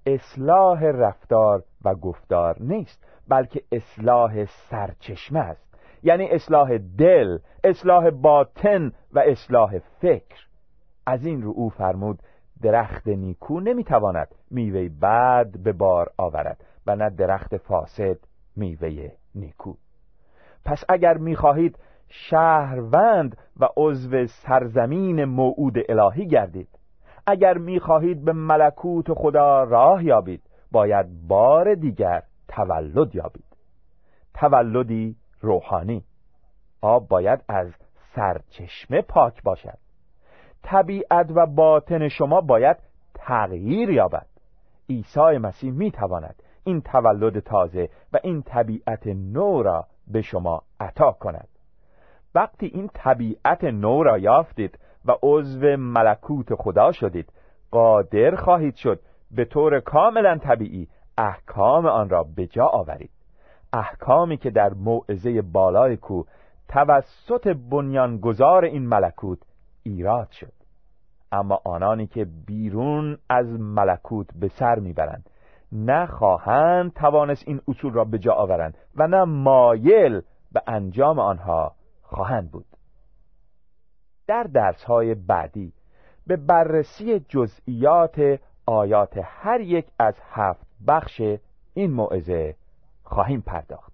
اصلاح 0.06 0.84
رفتار 0.84 1.64
و 1.86 1.96
گفتار 1.96 2.56
نیست 2.60 3.06
بلکه 3.28 3.62
اصلاح 3.72 4.46
سرچشمه 4.46 5.40
است. 5.40 5.80
یعنی 6.04 6.30
اصلاح 6.30 6.78
دل 6.98 7.38
اصلاح 7.64 8.10
باطن 8.10 8.92
و 9.14 9.20
اصلاح 9.20 9.80
فکر. 9.80 10.48
از 11.06 11.26
این 11.26 11.42
رو 11.42 11.54
او 11.56 11.70
فرمود 11.70 12.20
درخت 12.62 13.08
نیکو 13.08 13.60
نمی‌تواند 13.60 14.28
میوه 14.52 14.90
بد 15.02 15.58
به 15.64 15.74
بار 15.74 16.10
آورد. 16.18 16.73
و 16.88 16.96
نه 16.96 17.10
درخت 17.10 17.58
فاسد 17.58 18.18
میوه 18.56 19.12
نیکو. 19.36 19.74
پس 20.66 20.84
اگر 20.90 21.18
می‌خواهید 21.18 21.80
شهروند 22.10 23.38
و 23.60 23.68
عضو 23.78 24.26
سرزمین 24.26 25.26
موعود 25.26 25.78
الهی 25.90 26.28
گردید. 26.28 26.70
اگر 27.28 27.58
می‌خواهید 27.58 28.26
به 28.26 28.34
ملکوت 28.34 29.14
خدا 29.14 29.64
راه 29.64 30.04
یابید 30.04 30.42
باید 30.72 31.28
بار 31.28 31.76
دیگر 31.76 32.24
تولد 32.48 33.16
یابید. 33.16 33.58
تولدی 34.34 35.16
روحانی. 35.42 36.04
آب 36.82 37.08
باید 37.08 37.44
از 37.50 37.74
سرچشمه 38.16 39.02
پاک 39.02 39.44
باشد. 39.44 39.78
طبیعت 40.64 41.32
و 41.36 41.46
باطن 41.46 42.08
شما 42.08 42.42
باید 42.42 42.78
تغییر 43.14 43.90
یابد. 43.90 44.28
عیسی 44.90 45.38
مسیح 45.38 45.72
می‌تواند 45.72 46.36
این 46.64 46.82
تولد 46.82 47.40
تازه 47.40 47.90
و 48.14 48.20
این 48.24 48.42
طبیعت 48.42 49.08
نو 49.08 49.64
را 49.64 49.86
به 50.08 50.22
شما 50.22 50.62
عطا 50.80 51.12
کند. 51.12 51.48
وقتی 52.36 52.66
این 52.66 52.90
طبیعت 52.94 53.64
نو 53.64 54.04
را 54.04 54.18
یافتید 54.18 54.80
و 55.06 55.16
عضو 55.24 55.78
ملکوت 55.78 56.56
خدا 56.56 56.92
شدید 56.92 57.34
قادر 57.72 58.36
خواهید 58.36 58.76
شد 58.76 59.00
به 59.32 59.46
طور 59.46 59.80
کاملا 59.80 60.38
طبیعی 60.38 60.88
احکام 61.18 61.86
آن 61.86 62.10
را 62.10 62.24
به 62.24 62.48
جا 62.48 62.66
آورید. 62.66 63.10
احکامی 63.74 64.38
که 64.38 64.50
در 64.50 64.74
موعظه 64.74 65.42
بالای 65.42 65.98
کو 65.98 66.24
توسط 66.68 67.48
بنیانگذار 67.70 68.66
این 68.66 68.88
ملکوت 68.88 69.40
ایراد 69.84 70.32
شد. 70.32 70.54
اما 71.32 71.62
آنانی 71.66 72.08
که 72.08 72.26
بیرون 72.46 73.18
از 73.30 73.60
ملکوت 73.60 74.28
به 74.36 74.48
سر 74.48 74.80
می‌برند 74.80 75.30
نه 75.74 76.06
خواهند 76.06 76.94
توانست 76.94 77.48
این 77.48 77.62
اصول 77.68 77.94
را 77.94 78.04
به 78.04 78.20
جا 78.20 78.34
آورند 78.34 78.78
و 78.96 79.08
نه 79.08 79.24
مایل 79.24 80.22
به 80.52 80.62
انجام 80.68 81.20
آنها 81.20 81.76
خواهند 82.02 82.52
بود. 82.52 82.66
در 84.28 84.44
درس 84.44 84.84
های 84.84 85.16
بعدی 85.16 85.74
به 86.28 86.36
بررسی 86.36 87.20
جزئیات 87.20 88.40
آیات 88.66 89.20
هر 89.24 89.62
یک 89.62 89.88
از 90.00 90.16
هفت 90.32 90.68
بخش 90.88 91.22
این 91.74 91.92
موعظه 91.92 92.56
خواهیم 93.04 93.42
پرداخت. 93.42 93.93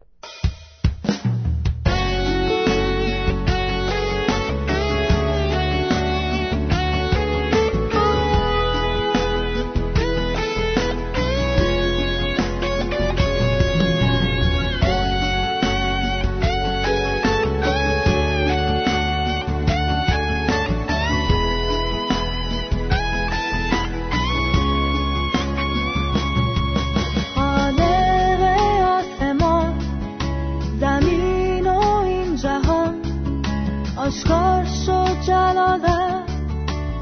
آشکار 34.00 34.66
شد 34.66 35.22
جلال 35.22 35.82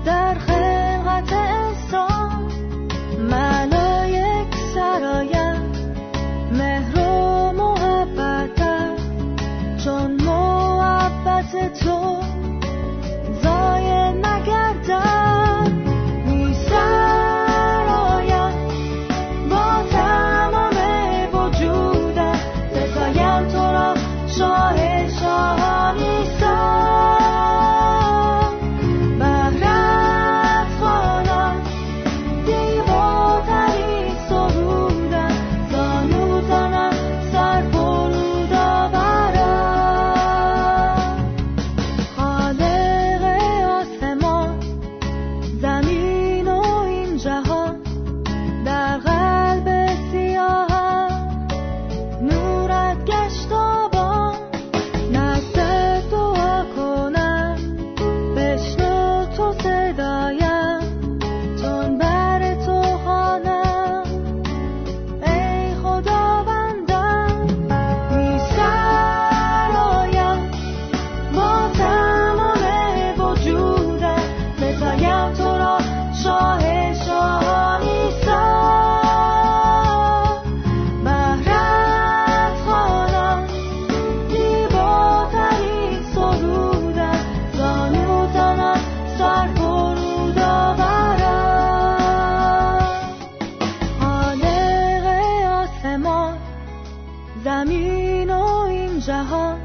در 0.06 0.34
خلقت 0.34 1.34
انسان. 1.34 2.52
ملایک 3.20 4.56
یک 5.24 5.58
مهر 6.52 7.00
و 7.00 7.52
محبت 7.52 8.62
چون 9.84 10.12
محبت 10.22 11.74
تو 11.84 12.27
زمین 97.44 98.30
و 98.30 98.42
این 98.42 99.00
جهان. 99.00 99.60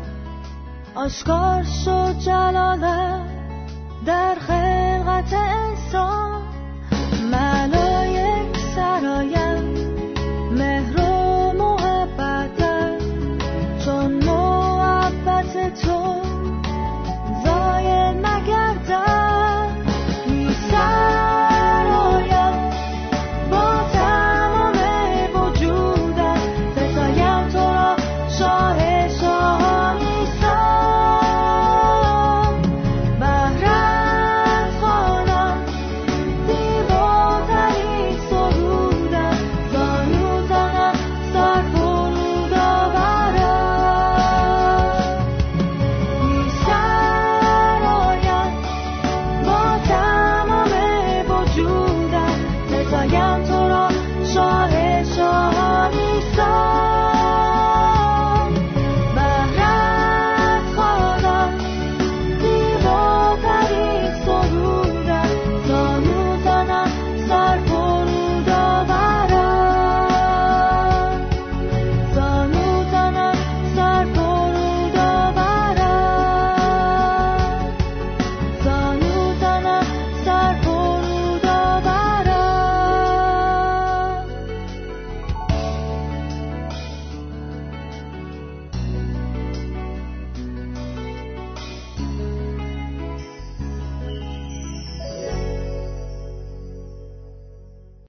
آشکار 0.95 1.63
شد 1.85 2.19
جلاله 2.19 3.21
در 4.07 4.35
خلقت 4.35 5.33
انسان. 5.33 6.43
منو 7.31 7.82